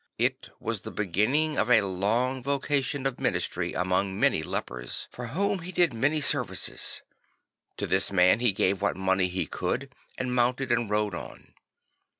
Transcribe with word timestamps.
I 0.19 0.33
twas 0.41 0.81
the 0.81 0.89
beginning 0.89 1.59
of 1.59 1.69
a 1.69 1.81
long 1.83 2.41
vocation 2.41 3.05
of 3.05 3.19
ministry 3.19 3.73
among 3.73 4.19
many 4.19 4.41
lepers, 4.41 5.07
for 5.11 5.27
whom 5.27 5.59
he 5.59 5.71
did 5.71 5.93
many 5.93 6.21
services; 6.21 7.03
to 7.77 7.85
this 7.85 8.11
man 8.11 8.39
he 8.39 8.51
gave 8.51 8.81
what 8.81 8.97
money 8.97 9.27
he 9.27 9.45
could 9.45 9.93
and 10.17 10.33
mounted 10.33 10.71
and 10.71 10.89
rode 10.89 11.13
on. 11.13 11.53